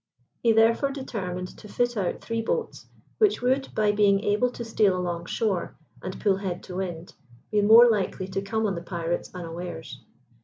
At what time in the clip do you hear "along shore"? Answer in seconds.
4.97-5.77